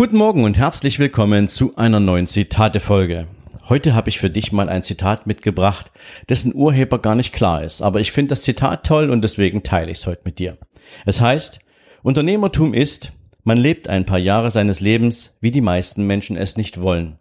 [0.00, 3.26] Guten Morgen und herzlich willkommen zu einer neuen Zitate-Folge.
[3.68, 5.92] Heute habe ich für dich mal ein Zitat mitgebracht,
[6.26, 9.90] dessen Urheber gar nicht klar ist, aber ich finde das Zitat toll und deswegen teile
[9.90, 10.56] ich es heute mit dir.
[11.04, 11.60] Es heißt,
[12.02, 13.12] Unternehmertum ist,
[13.44, 17.18] man lebt ein paar Jahre seines Lebens, wie die meisten Menschen es nicht wollen.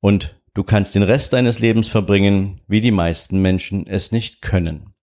[0.00, 4.93] Und du kannst den Rest deines Lebens verbringen, wie die meisten Menschen es nicht können.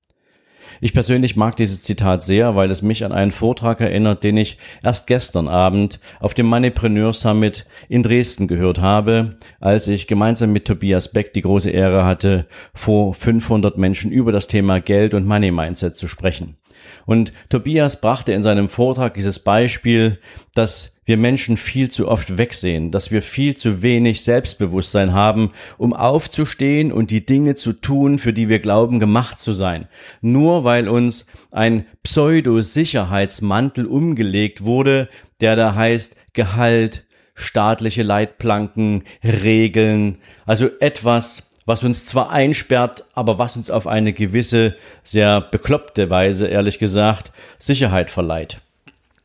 [0.80, 4.58] Ich persönlich mag dieses Zitat sehr, weil es mich an einen Vortrag erinnert, den ich
[4.84, 10.66] erst gestern Abend auf dem Moneypreneur Summit in Dresden gehört habe, als ich gemeinsam mit
[10.66, 15.52] Tobias Beck die große Ehre hatte, vor 500 Menschen über das Thema Geld und Money
[15.52, 16.58] Mindset zu sprechen.
[17.06, 20.20] Und Tobias brachte in seinem Vortrag dieses Beispiel,
[20.54, 25.94] dass wir Menschen viel zu oft wegsehen, dass wir viel zu wenig Selbstbewusstsein haben, um
[25.94, 29.88] aufzustehen und die Dinge zu tun, für die wir glauben gemacht zu sein.
[30.22, 35.10] Nur weil uns ein Pseudo-Sicherheitsmantel umgelegt wurde,
[35.42, 43.56] der da heißt Gehalt, staatliche Leitplanken, Regeln, also etwas, was uns zwar einsperrt, aber was
[43.56, 48.60] uns auf eine gewisse, sehr bekloppte Weise, ehrlich gesagt, Sicherheit verleiht.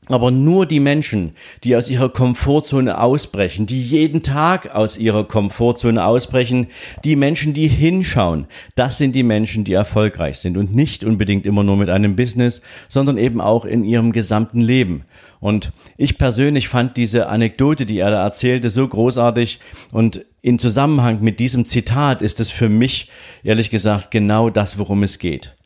[0.08, 1.32] Aber nur die Menschen,
[1.64, 6.68] die aus ihrer Komfortzone ausbrechen, die jeden Tag aus ihrer Komfortzone ausbrechen,
[7.04, 8.46] die Menschen, die hinschauen,
[8.76, 12.62] das sind die Menschen, die erfolgreich sind und nicht unbedingt immer nur mit einem Business,
[12.88, 15.04] sondern eben auch in ihrem gesamten Leben.
[15.40, 19.58] Und ich persönlich fand diese Anekdote, die er da erzählte, so großartig
[19.92, 23.10] und in Zusammenhang mit diesem Zitat ist es für mich,
[23.42, 25.56] ehrlich gesagt, genau das, worum es geht.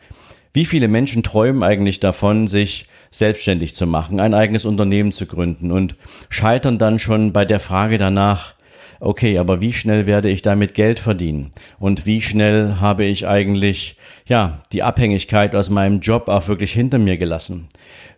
[0.53, 5.71] Wie viele Menschen träumen eigentlich davon, sich selbstständig zu machen, ein eigenes Unternehmen zu gründen
[5.71, 5.97] und
[6.29, 8.55] scheitern dann schon bei der Frage danach,
[8.99, 11.53] okay, aber wie schnell werde ich damit Geld verdienen?
[11.79, 13.97] Und wie schnell habe ich eigentlich,
[14.27, 17.69] ja, die Abhängigkeit aus meinem Job auch wirklich hinter mir gelassen?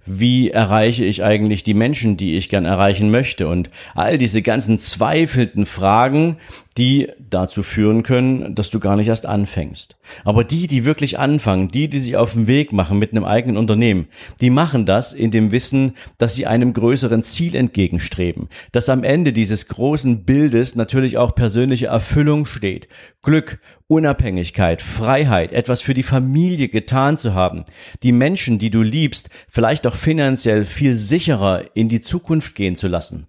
[0.04, 4.78] wie erreiche ich eigentlich die Menschen, die ich gern erreichen möchte und all diese ganzen
[4.78, 6.38] zweifelnden Fragen,
[6.74, 9.96] die dazu führen können, dass du gar nicht erst anfängst.
[10.24, 13.56] Aber die, die wirklich anfangen, die, die sich auf den Weg machen mit einem eigenen
[13.56, 14.08] Unternehmen,
[14.40, 19.32] die machen das in dem Wissen, dass sie einem größeren Ziel entgegenstreben, dass am Ende
[19.32, 22.88] dieses großen Bildes natürlich auch persönliche Erfüllung steht,
[23.22, 27.64] Glück, Unabhängigkeit, Freiheit, etwas für die Familie getan zu haben,
[28.02, 32.88] die Menschen, die du liebst, vielleicht auch finanziell viel sicherer in die Zukunft gehen zu
[32.88, 33.26] lassen.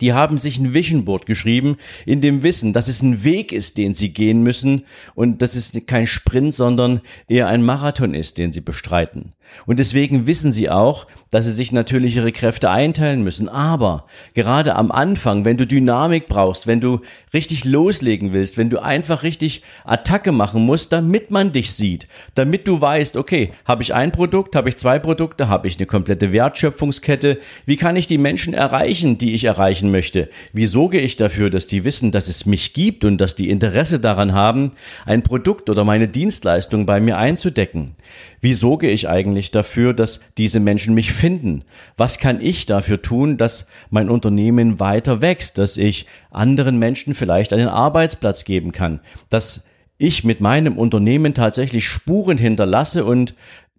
[0.00, 1.76] Die haben sich ein Vision Board geschrieben,
[2.06, 4.84] in dem Wissen, dass es ein Weg ist, den sie gehen müssen
[5.14, 9.32] und dass es kein Sprint, sondern eher ein Marathon ist, den sie bestreiten.
[9.66, 13.48] Und deswegen wissen sie auch, dass sie sich natürlich ihre Kräfte einteilen müssen.
[13.48, 17.00] Aber gerade am Anfang, wenn du Dynamik brauchst, wenn du
[17.32, 22.66] richtig loslegen willst, wenn du einfach richtig Attacke machen musst, damit man dich sieht, damit
[22.66, 26.32] du weißt, okay, habe ich ein Produkt, habe ich zwei Produkte, habe ich eine komplette
[26.32, 29.77] Wertschöpfungskette, wie kann ich die Menschen erreichen, die ich erreiche?
[29.78, 33.34] Erreichen möchte, wie sorge ich dafür, dass die wissen, dass es mich gibt und dass
[33.34, 34.72] die Interesse daran haben,
[35.06, 37.94] ein Produkt oder meine Dienstleistung bei mir einzudecken?
[38.40, 41.64] Wie sorge ich eigentlich dafür, dass diese Menschen mich finden?
[41.96, 47.52] Was kann ich dafür tun, dass mein Unternehmen weiter wächst, dass ich anderen Menschen vielleicht
[47.52, 49.64] einen Arbeitsplatz geben kann, dass
[49.98, 53.34] ich mit meinem Unternehmen tatsächlich Spuren hinterlasse und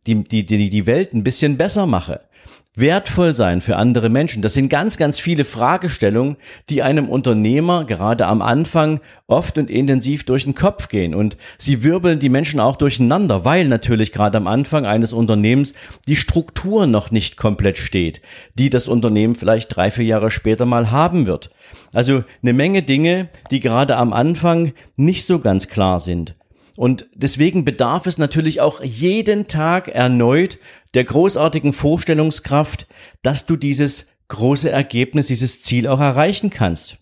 [0.08, 2.22] die, die, die, die Welt ein bisschen besser mache
[2.76, 4.42] wertvoll sein für andere Menschen?
[4.42, 6.38] Das sind ganz, ganz viele Fragestellungen,
[6.70, 11.14] die einem Unternehmer gerade am Anfang oft und intensiv durch den Kopf gehen.
[11.14, 15.74] Und sie wirbeln die Menschen auch durcheinander, weil natürlich gerade am Anfang eines Unternehmens
[16.08, 18.22] die Struktur noch nicht komplett steht,
[18.56, 21.52] die das Unternehmen vielleicht drei, vier Jahre später mal haben wird.
[21.94, 26.36] Also eine Menge Dinge, die gerade am Anfang nicht so ganz klar sind.
[26.80, 30.60] Und deswegen bedarf es natürlich auch jeden Tag erneut
[30.94, 32.88] der großartigen Vorstellungskraft,
[33.22, 37.00] dass du dieses große Ergebnis, dieses Ziel auch erreichen kannst.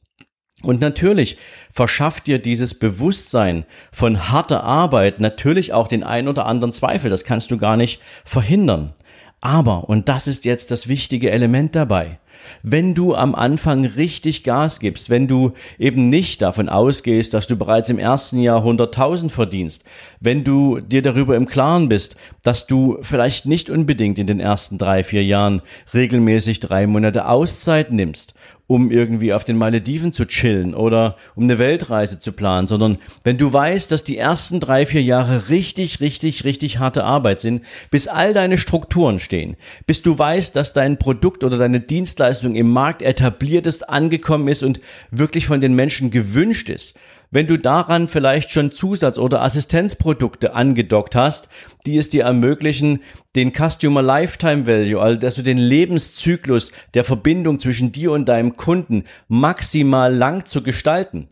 [0.63, 1.37] Und natürlich
[1.71, 7.11] verschafft dir dieses Bewusstsein von harter Arbeit natürlich auch den ein oder anderen Zweifel.
[7.11, 8.95] Das kannst du gar nicht verhindern.
[9.41, 12.17] Aber, und das ist jetzt das wichtige Element dabei,
[12.63, 17.55] Wenn du am Anfang richtig Gas gibst, wenn du eben nicht davon ausgehst, dass du
[17.55, 19.83] bereits im ersten Jahr 100.000 verdienst,
[20.19, 24.77] wenn du dir darüber im Klaren bist, dass du vielleicht nicht unbedingt in den ersten
[24.77, 25.61] drei, vier Jahren
[25.93, 28.33] regelmäßig drei Monate Auszeit nimmst
[28.67, 33.37] um irgendwie auf den Malediven zu chillen oder um eine Weltreise zu planen, sondern wenn
[33.37, 38.09] du weißt, dass die ersten drei, vier Jahre richtig, richtig, richtig harte Arbeit sind, bis
[38.09, 39.55] all deine Strukturen stehen,
[39.87, 44.63] bis du weißt, dass dein Produkt oder deine Dienstleistung im Markt etabliert ist, angekommen ist
[44.63, 44.81] und
[45.11, 46.97] wirklich von den Menschen gewünscht ist,
[47.29, 51.49] wenn du daran vielleicht schon Zusatz- oder Assistenzprodukte angedockt hast,
[51.85, 52.99] die es dir ermöglichen,
[53.35, 60.13] den Customer Lifetime Value, also den Lebenszyklus der Verbindung zwischen dir und deinem Kunden maximal
[60.13, 61.27] lang zu gestalten.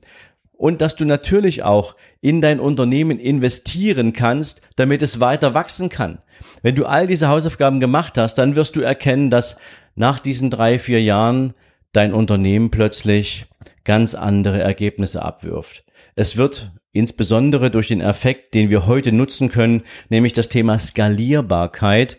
[0.57, 6.19] Und dass du natürlich auch in dein Unternehmen investieren kannst, damit es weiter wachsen kann.
[6.61, 9.57] Wenn du all diese Hausaufgaben gemacht hast, dann wirst du erkennen, dass
[9.95, 11.53] nach diesen drei, vier Jahren
[11.91, 13.45] dein Unternehmen plötzlich
[13.83, 15.85] ganz andere Ergebnisse abwirft.
[16.15, 22.17] Es wird insbesondere durch den Effekt, den wir heute nutzen können, nämlich das Thema Skalierbarkeit,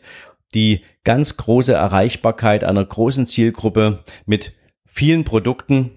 [0.55, 4.53] die ganz große Erreichbarkeit einer großen Zielgruppe mit
[4.85, 5.96] vielen Produkten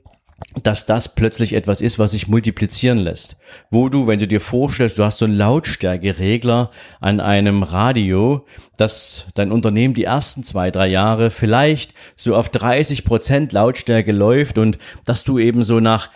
[0.63, 3.37] dass das plötzlich etwas ist, was sich multiplizieren lässt.
[3.69, 8.45] Wo du, wenn du dir vorstellst, du hast so einen Lautstärkeregler an einem Radio,
[8.77, 14.57] dass dein Unternehmen die ersten zwei, drei Jahre vielleicht so auf 30 Prozent Lautstärke läuft
[14.57, 16.09] und dass du eben so nach,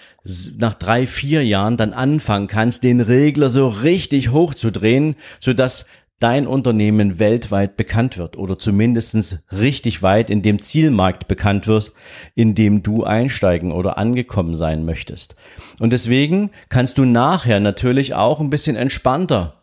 [0.58, 5.86] nach drei, vier Jahren dann anfangen kannst, den Regler so richtig hochzudrehen, so dass
[6.24, 11.92] dein Unternehmen weltweit bekannt wird oder zumindestens richtig weit in dem Zielmarkt bekannt wird,
[12.34, 15.36] in dem du einsteigen oder angekommen sein möchtest.
[15.81, 19.56] Und deswegen kannst du nachher natürlich auch ein bisschen entspannter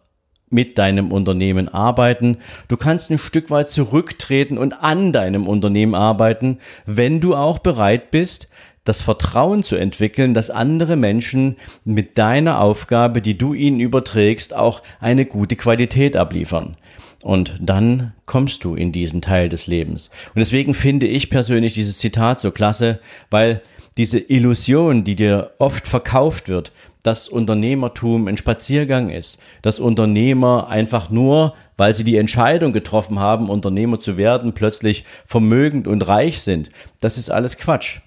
[0.50, 2.38] mit deinem Unternehmen arbeiten.
[2.68, 8.10] Du kannst ein Stück weit zurücktreten und an deinem Unternehmen arbeiten, wenn du auch bereit
[8.10, 8.50] bist,
[8.90, 11.54] das Vertrauen zu entwickeln, dass andere Menschen
[11.84, 16.76] mit deiner Aufgabe, die du ihnen überträgst, auch eine gute Qualität abliefern.
[17.22, 20.10] Und dann kommst du in diesen Teil des Lebens.
[20.34, 22.98] Und deswegen finde ich persönlich dieses Zitat so klasse,
[23.30, 23.62] weil
[23.96, 26.72] diese Illusion, die dir oft verkauft wird,
[27.04, 33.50] dass Unternehmertum ein Spaziergang ist, dass Unternehmer einfach nur, weil sie die Entscheidung getroffen haben,
[33.50, 36.70] Unternehmer zu werden, plötzlich vermögend und reich sind,
[37.00, 38.00] das ist alles Quatsch.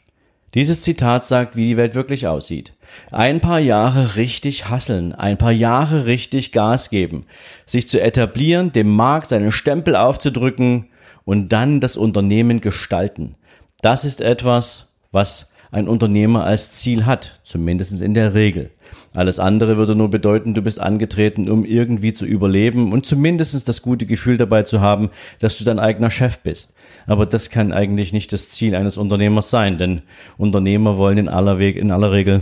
[0.53, 2.73] Dieses Zitat sagt, wie die Welt wirklich aussieht.
[3.11, 7.25] Ein paar Jahre richtig hasseln, ein paar Jahre richtig Gas geben,
[7.65, 10.89] sich zu etablieren, dem Markt seinen Stempel aufzudrücken
[11.25, 13.35] und dann das Unternehmen gestalten.
[13.81, 18.69] Das ist etwas, was ein Unternehmer als Ziel hat, zumindest in der Regel.
[19.15, 23.81] Alles andere würde nur bedeuten, du bist angetreten, um irgendwie zu überleben und zumindest das
[23.81, 25.09] gute Gefühl dabei zu haben,
[25.39, 26.73] dass du dein eigener Chef bist.
[27.07, 30.01] Aber das kann eigentlich nicht das Ziel eines Unternehmers sein, denn
[30.37, 32.41] Unternehmer wollen in aller, Weg, in aller Regel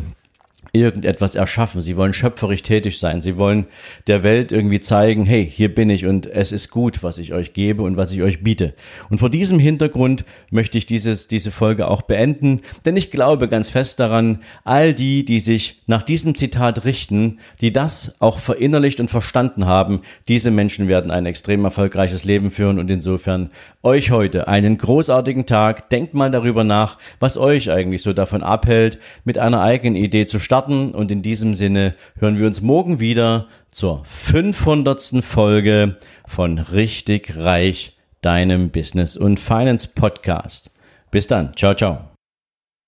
[0.74, 1.82] irgendetwas erschaffen.
[1.82, 3.22] Sie wollen schöpferisch tätig sein.
[3.22, 3.66] Sie wollen
[4.08, 7.52] der Welt irgendwie zeigen, hey, hier bin ich und es ist gut, was ich euch
[7.52, 8.74] gebe und was ich euch biete.
[9.10, 13.70] Und vor diesem Hintergrund möchte ich dieses, diese Folge auch beenden, denn ich glaube ganz
[13.70, 19.10] fest daran, all die, die sich nach diesem Zitat richten, die das auch verinnerlicht und
[19.10, 23.50] verstanden haben, diese Menschen werden ein extrem erfolgreiches Leben führen und insofern
[23.84, 25.90] euch heute einen großartigen Tag.
[25.90, 30.40] Denkt mal darüber nach, was euch eigentlich so davon abhält, mit einer eigenen Idee zu
[30.40, 35.24] starten starten und in diesem Sinne hören wir uns morgen wieder zur 500.
[35.24, 35.98] Folge
[36.28, 40.70] von Richtig Reich, deinem Business und Finance Podcast.
[41.10, 41.56] Bis dann.
[41.56, 42.12] Ciao, ciao.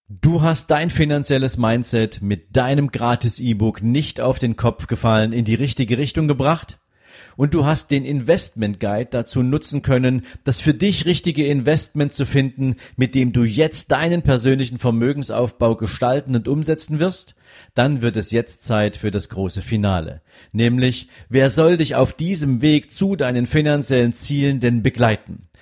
[0.07, 5.43] Du hast dein finanzielles Mindset mit deinem gratis E-Book nicht auf den Kopf gefallen, in
[5.43, 6.77] die richtige Richtung gebracht?
[7.35, 12.25] Und du hast den Investment Guide dazu nutzen können, das für dich richtige Investment zu
[12.25, 17.35] finden, mit dem du jetzt deinen persönlichen Vermögensaufbau gestalten und umsetzen wirst,
[17.75, 20.21] dann wird es jetzt Zeit für das große Finale.
[20.51, 25.47] Nämlich, wer soll dich auf diesem Weg zu deinen finanziellen Zielen denn begleiten?